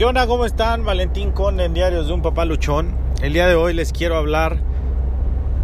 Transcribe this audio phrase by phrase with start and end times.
[0.00, 0.26] ¿Qué onda?
[0.26, 0.86] ¿Cómo están?
[0.86, 2.96] Valentín Con en Diarios de un Papá Luchón.
[3.20, 4.56] El día de hoy les quiero hablar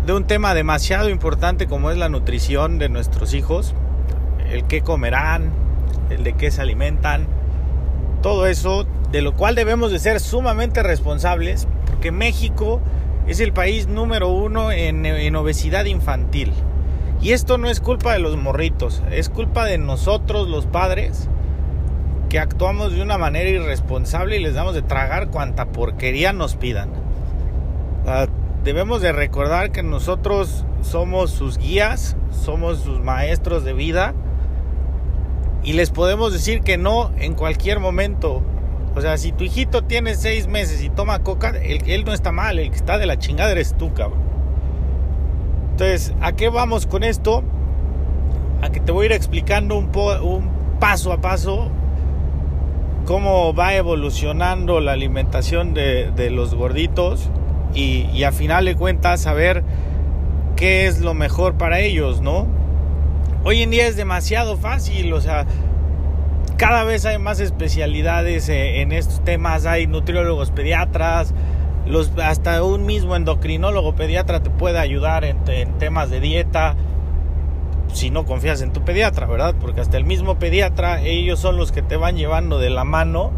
[0.05, 3.75] de un tema demasiado importante como es la nutrición de nuestros hijos.
[4.51, 5.53] El qué comerán,
[6.11, 7.27] el de qué se alimentan.
[8.21, 12.83] Todo eso de lo cual debemos de ser sumamente responsables porque México
[13.27, 16.53] es el país número uno en, en obesidad infantil.
[17.23, 21.31] Y esto no es culpa de los morritos, es culpa de nosotros los padres
[22.37, 26.91] que actuamos de una manera irresponsable y les damos de tragar cuanta porquería nos pidan.
[28.63, 34.13] debemos de recordar que nosotros somos sus guías, somos sus maestros de vida
[35.63, 38.43] y les podemos decir que no en cualquier momento.
[38.95, 42.59] O sea, si tu hijito tiene seis meses y toma coca, él, no está mal,
[42.59, 44.21] el que está de la chingada eres tú, cabrón.
[45.71, 47.43] Entonces, ¿a qué vamos con esto?
[48.61, 49.91] A que te voy a ir explicando un,
[50.23, 51.71] un paso a paso
[53.07, 57.31] cómo va evolucionando la alimentación de, los gorditos
[57.73, 59.63] y, a final de cuentas saber
[60.57, 62.47] qué es lo mejor para ellos, ¿no?
[63.45, 65.47] Hoy en día es demasiado fácil, o sea,
[66.57, 71.33] cada vez hay más especialidades eh, en estos temas, hay nutriólogos pediatras,
[71.87, 75.45] los, hasta un mismo endocrinólogo pediatra te puede ayudar en
[75.79, 76.75] temas de dieta,
[77.93, 79.55] si no confías en tu pediatra, ¿verdad?
[79.61, 83.33] Porque hasta el mismo pediatra, ellos son los que te van llevando de la mano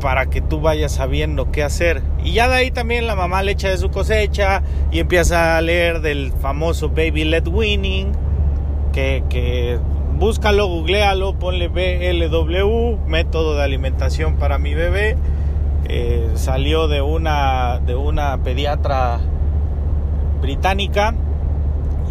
[0.00, 2.02] para que tú vayas sabiendo qué hacer.
[2.24, 5.60] Y ya de ahí también la mamá le echa de su cosecha y empieza a
[5.60, 8.12] leer del famoso Baby Led Winning,
[8.92, 9.78] que, que
[10.18, 15.16] búscalo, googlealo, ponle BLW, método de alimentación para mi bebé.
[15.88, 19.20] Eh, salió de una, de una pediatra
[20.40, 21.14] británica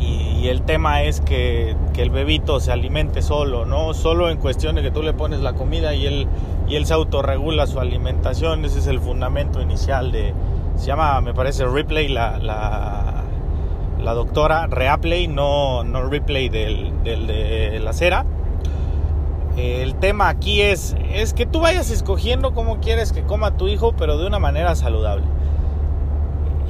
[0.02, 3.94] y, el tema es que, el bebito se alimente solo, ¿no?
[3.94, 6.28] Solo en cuestión de que tú le pones la comida y él,
[6.68, 8.66] y él se autorregula su alimentación.
[8.66, 10.34] Ese es el fundamento inicial de...
[10.78, 17.80] Se llama, me parece, Ripley, la, la, doctora, Reapley, no, no Ripley del, del, de
[17.80, 18.26] la cera.
[19.58, 23.94] El tema aquí es, es que tú vayas escogiendo cómo quieres que coma tu hijo,
[23.96, 25.26] pero de una manera saludable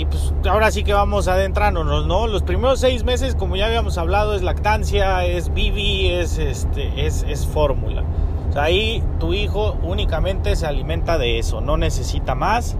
[0.01, 2.25] y pues ahora sí que vamos adentrándonos, ¿no?
[2.25, 7.23] Los primeros seis meses, como ya habíamos hablado, es lactancia, es bibi, es, este, es,
[7.29, 8.03] es fórmula.
[8.49, 12.77] O sea, ahí tu hijo únicamente se alimenta de eso, no necesita más.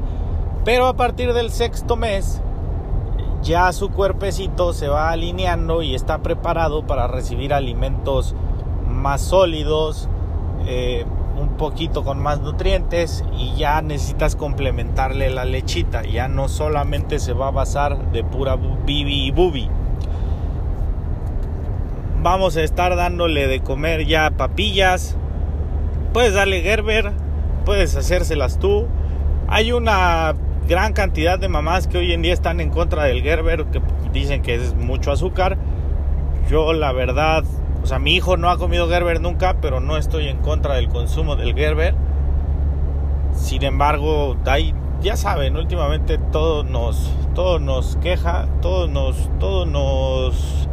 [0.65, 2.41] Pero a partir del sexto mes,
[3.43, 8.35] ya su cuerpecito se va alineando y está preparado para recibir alimentos
[8.87, 10.09] más sólidos,
[10.65, 11.05] eh,
[11.41, 16.03] un poquito con más nutrientes y ya necesitas complementarle la lechita.
[16.03, 19.69] Ya no solamente se va a basar de pura bibi y bubi.
[22.21, 25.17] Vamos a estar dándole de comer ya papillas.
[26.13, 27.11] Puedes darle Gerber,
[27.65, 28.87] puedes hacérselas tú.
[29.47, 30.35] Hay una
[30.67, 33.81] gran cantidad de mamás que hoy en día están en contra del Gerber, que
[34.13, 35.57] dicen que es mucho azúcar.
[36.49, 37.43] Yo la verdad
[37.83, 40.87] o sea, mi hijo no ha comido Gerber nunca, pero no estoy en contra del
[40.87, 41.95] consumo del Gerber.
[43.33, 50.67] Sin embargo, ahí, ya saben, últimamente todo nos, todo nos queja, todo nos, todo nos,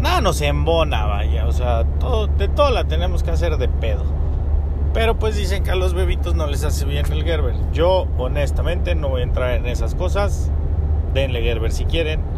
[0.00, 1.46] nada nos embona, vaya.
[1.46, 1.84] O sea,
[2.38, 4.04] de todo la tenemos que hacer de pedo.
[4.94, 7.54] Pero pues dicen que a los bebitos no les hace bien el Gerber.
[7.72, 10.50] Yo honestamente no voy a entrar en esas cosas.
[11.14, 12.31] Denle Gerber si quieren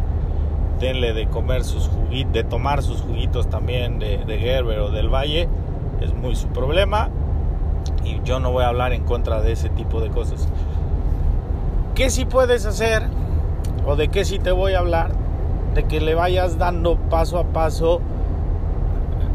[0.79, 5.09] denle de comer sus juguitos, de tomar sus juguitos también de, de Gerber o del
[5.09, 5.47] Valle,
[6.01, 7.09] es muy su problema
[8.03, 10.47] y yo no voy a hablar en contra de ese tipo de cosas.
[11.95, 13.03] ¿Qué si puedes hacer
[13.85, 15.11] o de qué si te voy a hablar?
[15.73, 18.01] De que le vayas dando paso a paso,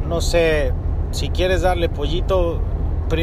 [0.09, 0.73] no sé,
[1.11, 2.61] si quieres darle pollito,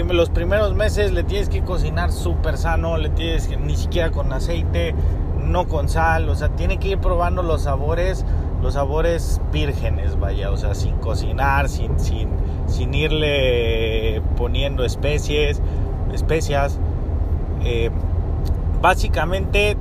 [0.10, 4.34] los primeros meses le tienes que cocinar súper sano, le tienes que, ni siquiera con
[4.34, 4.94] aceite,
[5.48, 8.26] no con sal, o sea, tiene que ir probando los sabores,
[8.62, 12.30] los sabores vírgenes, vaya, o sea, sin cocinar, sin, sin,
[12.68, 15.62] sin irle poniendo especies,
[16.14, 16.80] especias.
[17.64, 17.90] Eh,
[18.82, 19.78] básicamente,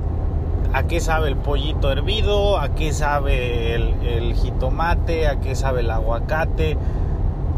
[0.73, 5.81] a qué sabe el pollito hervido, a qué sabe el, el jitomate, a qué sabe
[5.81, 6.77] el aguacate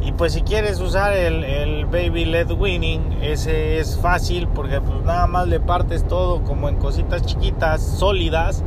[0.10, 5.28] y pues si quieres usar el, Baby Led Winning, ese es fácil porque pues nada
[5.28, 8.64] más le partes todo como en cositas chiquitas, sólidas,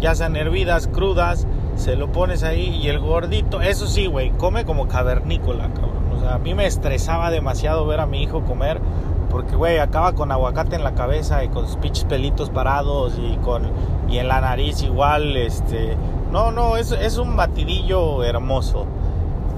[0.00, 1.46] ya sean hervidas, crudas,
[1.76, 6.12] se lo pones ahí y el gordito, eso sí, güey, come como cavernícola, cabrón.
[6.16, 8.80] O sea, a mí me estresaba demasiado ver a mi hijo comer
[9.28, 13.36] porque, güey, acaba con aguacate en la cabeza y con sus pinches pelitos parados y
[13.36, 13.70] con
[14.08, 15.94] y en la nariz igual, este,
[16.32, 18.86] no, no, es, es un batidillo hermoso.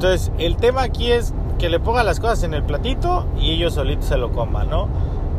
[0.04, 3.74] Entonces, el tema aquí es que le ponga las cosas en el platito y ellos
[3.74, 4.88] solitos se lo coman, ¿no?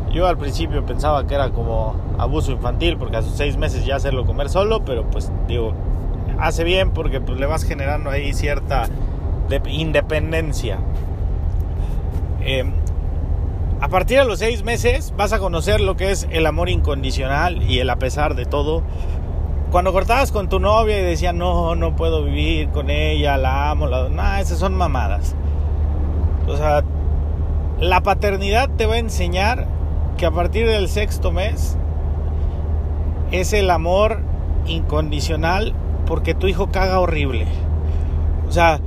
[0.09, 3.97] Yo al principio pensaba que era como abuso infantil porque a sus seis meses ya
[3.97, 5.73] hacerlo comer solo, pero pues digo,
[6.39, 8.87] hace bien porque pues le vas generando ahí cierta
[9.67, 10.79] independencia.
[12.39, 12.63] Eh,
[13.81, 17.61] a partir de los seis meses vas a conocer lo que es el amor incondicional
[17.69, 18.81] y el a pesar de todo.
[19.73, 23.87] Cuando cortabas con tu novia y decías, no, no puedo vivir con ella, la amo,
[23.87, 24.07] la...
[24.07, 25.35] Nah, esas son mamadas.
[26.47, 26.83] O sea,
[27.79, 29.65] la paternidad te va a enseñar
[30.15, 31.75] que a partir del sexto mes
[33.31, 34.19] es el amor
[34.67, 35.73] incondicional
[36.05, 37.47] porque tu hijo caga horrible.
[38.47, 38.79] O sea,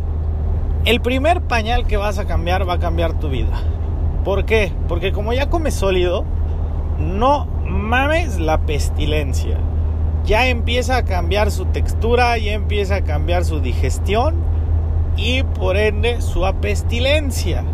[0.84, 3.58] el primer pañal que vas a cambiar va a cambiar tu vida.
[4.24, 4.70] ¿Por qué?
[4.86, 6.24] Porque como ya comes sólido,
[7.00, 9.58] no mames la pestilencia.
[10.26, 14.34] Ya empieza a cambiar su textura, ya empieza a cambiar su digestión
[15.16, 17.64] y por ende su apestilencia.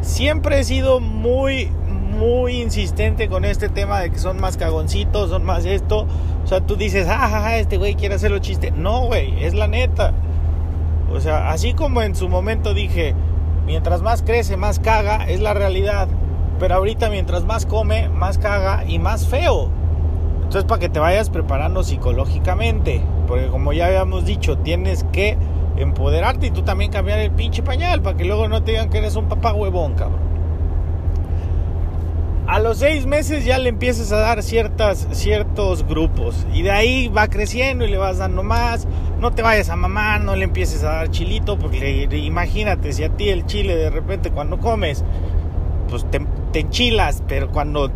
[0.00, 5.44] Siempre he sido muy, muy insistente con este tema de que son más cagoncitos, son
[5.44, 6.06] más esto.
[6.44, 8.70] O sea, tú dices, ah, este güey quiere hacerlo chiste.
[8.70, 10.14] No, güey, es la neta.
[11.12, 13.14] O sea, así como en su momento dije,
[13.68, 16.08] Mientras más crece, más caga, es la realidad.
[16.58, 19.68] Pero ahorita mientras más come, más caga y más feo.
[20.48, 23.02] Entonces para que te vayas preparando psicológicamente.
[23.26, 25.36] Porque como ya habíamos dicho, tienes que
[25.76, 28.98] empoderarte y tú también cambiar el pinche pañal para que luego no te digan que
[28.98, 30.28] eres un papá huevón, cabrón
[32.48, 37.08] a los seis meses ya le empiezas a dar ciertas, ciertos grupos y de ahí
[37.08, 38.88] va creciendo y le vas dando más.
[39.20, 43.10] No te vayas a mamar, no le empieces a dar chilito porque imagínate si a
[43.10, 45.04] ti el chile de repente cuando comes
[45.90, 46.26] pues te,
[46.58, 47.90] enchilas, pero cuando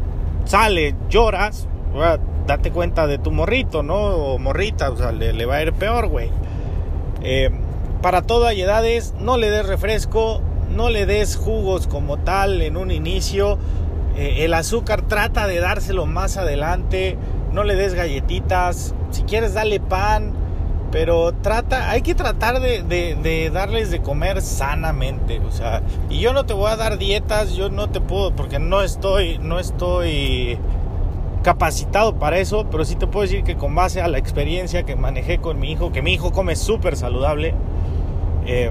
[0.44, 1.66] sale lloras,
[2.46, 3.96] date cuenta de tu morrito, ¿no?
[3.96, 6.30] O morrita, o sea, le, va a ir peor, güey.
[7.22, 7.50] Eh,
[8.00, 10.40] para todas edades, no le des refresco,
[10.74, 13.58] no le des jugos como tal en un inicio
[14.16, 17.16] eh, el azúcar trata de dárselo más adelante.
[17.52, 18.94] No le des galletitas.
[19.10, 20.32] Si quieres, dale pan.
[20.90, 25.40] Pero trata, hay que tratar de, darles de comer sanamente.
[25.40, 28.58] O sea, y yo no te voy a dar dietas, yo no te puedo, porque
[28.58, 30.58] no estoy, no estoy
[31.42, 34.96] capacitado para eso, pero sí te puedo decir que con base a la experiencia que
[34.96, 37.54] manejé con mi hijo, que mi hijo come súper saludable,
[38.46, 38.70] eh,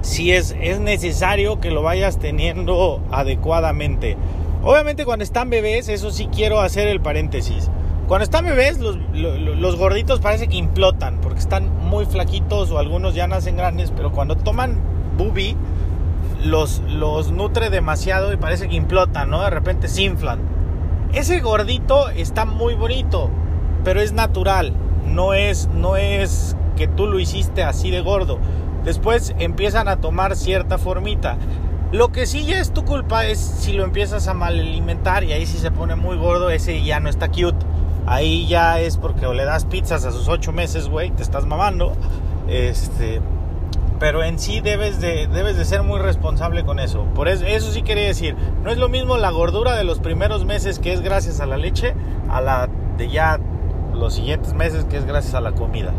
[0.00, 4.16] sí es, es necesario que lo vayas teniendo adecuadamente.
[4.64, 7.70] Obviamente cuando están bebés, eso sí quiero hacer el paréntesis.
[8.06, 13.26] Cuando están bebés, los, gorditos parece que implotan porque están muy flaquitos o algunos ya
[13.26, 14.78] nacen grandes, pero cuando toman
[15.16, 15.56] bubi,
[16.44, 19.42] los, los nutre demasiado y parece que implotan, ¿no?
[19.42, 20.40] De repente se inflan.
[21.12, 23.28] Ese gordito está muy bonito,
[23.84, 24.72] pero es natural.
[25.06, 28.38] No es, no es que tú lo hiciste así de gordo.
[28.84, 31.36] Después empiezan a tomar cierta formita.
[31.92, 35.32] Lo que sí ya es tu culpa es si lo empiezas a mal alimentar y
[35.32, 37.66] ahí sí se pone muy gordo, ese ya no está cute.
[38.06, 41.44] Ahí ya es porque o le das pizzas a sus ocho meses, güey, te estás
[41.44, 41.92] mamando.
[42.48, 43.20] Este,
[44.02, 47.04] pero en sí debes de, debes de ser muy responsable con eso.
[47.14, 48.34] Por eso, eso sí quería decir,
[48.64, 51.56] no es lo mismo la gordura de los primeros meses que es gracias a la
[51.56, 51.94] leche,
[52.28, 52.68] a la
[52.98, 53.38] de ya
[53.94, 55.92] los siguientes meses que es gracias a la comida.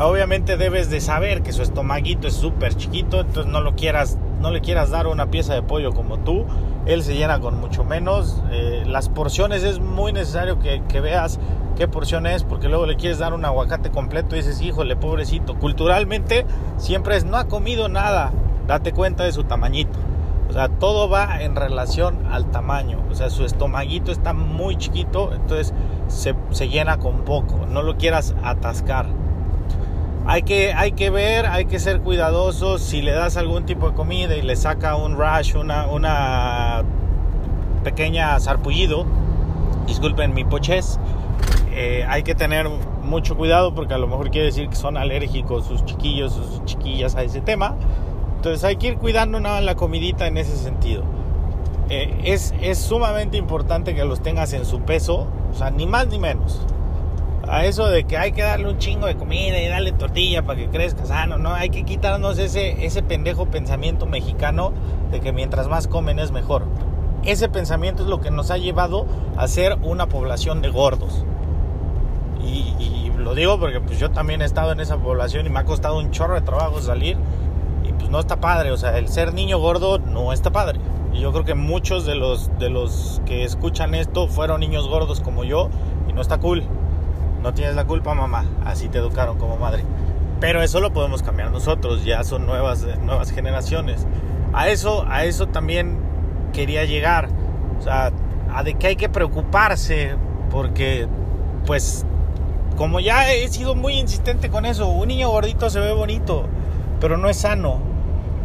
[0.00, 4.50] Obviamente debes de saber que su estomaguito es súper chiquito, entonces no lo quieras no
[4.50, 6.44] le quieras dar una pieza de pollo como tú,
[6.86, 8.42] él se llena con mucho menos.
[8.50, 11.38] Eh, las porciones es muy necesario que, veas
[11.76, 15.58] qué porción es, porque luego le quieres dar un aguacate completo y dices, híjole, pobrecito.
[15.58, 18.32] Culturalmente siempre es, no ha comido nada,
[18.66, 19.98] date cuenta de su tamañito.
[20.48, 23.02] O sea, todo va en relación al tamaño.
[23.10, 25.74] O sea, su estomaguito está muy chiquito, entonces
[26.06, 27.66] se, se llena con poco.
[27.68, 29.06] No lo quieras atascar
[30.28, 32.82] hay que, hay que ver, hay que ser cuidadosos.
[32.82, 36.84] Si le das algún tipo de comida y le saca un rash, una, una
[37.82, 39.06] pequeña sarpullido,
[39.86, 40.98] disculpen mi pochez,
[41.72, 45.64] eh, hay que tener mucho cuidado porque a lo mejor quiere decir que son alérgicos
[45.64, 47.74] sus chiquillos, sus chiquillas a ese tema.
[48.36, 51.04] Entonces hay que ir cuidando nada la comidita en ese sentido.
[51.88, 56.08] Eh, es, es sumamente importante que los tengas en su peso, o sea, ni más
[56.08, 56.66] ni menos
[57.50, 60.58] a eso de que hay que darle un chingo de comida y darle tortilla para
[60.58, 64.72] que crezca sano, no, hay que quitarnos ese, ese pendejo pensamiento mexicano
[65.10, 66.64] de que mientras más comen es mejor.
[67.24, 71.24] Ese pensamiento es lo que nos ha llevado a ser una población de gordos.
[72.44, 75.64] Y, lo digo porque pues yo también he estado en esa población y me ha
[75.64, 77.18] costado un chorro de trabajo salir
[77.86, 80.80] y pues no está padre, o sea, el ser niño gordo no está padre.
[81.12, 85.20] Y yo creo que muchos de los, de los que escuchan esto fueron niños gordos
[85.20, 85.68] como yo
[86.08, 86.62] y no está cool.
[87.42, 88.44] No tienes la culpa, mamá.
[88.64, 89.84] Así te educaron como madre.
[90.40, 92.04] Pero eso lo podemos cambiar nosotros.
[92.04, 94.06] Ya son nuevas, nuevas generaciones.
[94.52, 95.98] a eso, a eso también
[96.52, 97.28] quería llegar.
[97.78, 98.12] O sea,
[98.52, 100.16] a de que hay que preocuparse
[100.50, 101.06] porque,
[101.66, 102.04] pues,
[102.76, 106.46] como ya he sido muy insistente con eso, un niño gordito se ve bonito,
[107.00, 107.80] pero no es sano.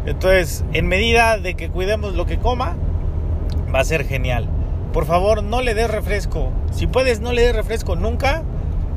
[0.06, 2.76] Entonces, en medida de que cuidemos lo que coma,
[3.74, 4.48] va a ser genial.
[4.92, 6.50] Por favor, no le des refresco.
[6.70, 8.42] Si puedes, no le des refresco nunca.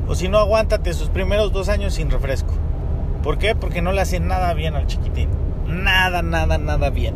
[0.08, 2.54] O si no, aguántate sus primeros dos años sin refresco.
[3.22, 3.54] ¿Por qué?
[3.54, 5.28] Porque no le hace nada bien al chiquitín.
[5.66, 7.14] Nada, nada, nada bien.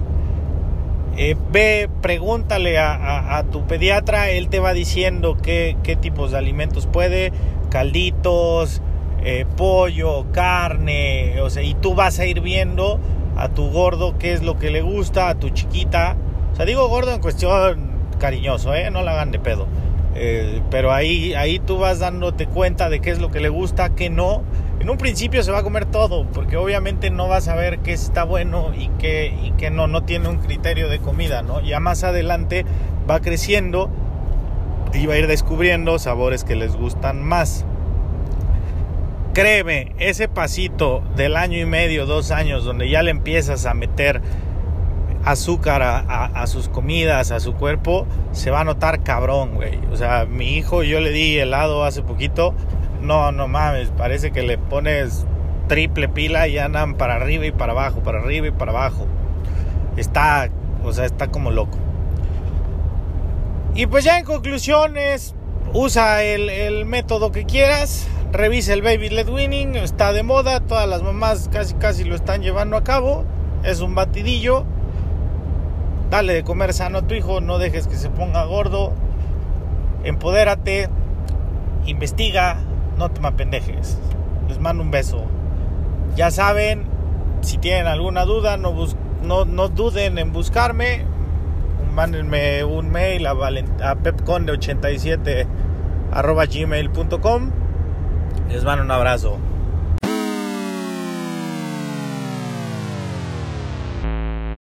[1.17, 6.87] Eh, ve, pregúntale a, tu pediatra, él te va diciendo qué, qué tipos de alimentos
[6.87, 7.33] puede,
[7.71, 8.81] calditos,
[9.25, 12.99] eh, pollo, carne, o sea, y tú vas a ir viendo
[13.37, 16.17] a tu gordo qué es lo que le gusta, a tu chiquita,
[16.53, 18.91] o sea, digo gordo en cuestión cariñoso, ¿eh?
[18.91, 19.67] no la hagan de pedo,
[20.14, 23.90] eh, pero ahí, ahí tú vas dándote cuenta de qué es lo que le gusta,
[23.95, 24.42] qué no,
[24.81, 27.92] en un principio se va a comer todo, porque obviamente no vas a ver qué
[27.92, 31.61] está bueno y qué, y qué no, no tiene un criterio de comida, ¿no?
[31.61, 32.64] Ya más adelante
[33.09, 33.90] va creciendo
[34.92, 37.64] y va a ir descubriendo sabores que les gustan más.
[39.35, 44.21] Créeme, ese pasito del año y medio, dos años, donde ya le empiezas a meter
[45.25, 49.79] azúcar a, a, sus comidas, a su cuerpo, se va a notar cabrón, güey.
[49.93, 52.55] O sea, mi hijo, yo le di helado hace poquito
[53.02, 55.26] no, no mames, parece que le pones
[55.69, 59.07] triple pila y andan para arriba y para abajo, para arriba y para abajo.
[59.97, 60.49] Está,
[60.85, 61.79] o sea, está como loco.
[63.75, 65.35] Y pues ya en conclusiones,
[65.73, 71.02] usa el, método que quieras, revisa el Baby Led Winning, está de moda, todas las
[71.02, 73.25] mamás casi casi lo están llevando a cabo,
[73.64, 74.64] es un batidillo.
[76.12, 78.92] Dale de comer sano a tu hijo, no dejes que se ponga gordo.
[80.04, 80.90] Empodérate,
[81.87, 82.59] investiga,
[82.99, 83.99] no te pendejes.
[84.47, 85.25] Les mando un beso.
[86.14, 86.85] Ya saben,
[87.40, 88.75] si tienen alguna duda, no,
[89.23, 91.07] no, no duden en buscarme.
[91.95, 93.35] Mándenme un mail a, a
[93.97, 95.47] pepconde87
[96.12, 97.50] gmail.com.
[98.50, 99.38] Les mando un abrazo.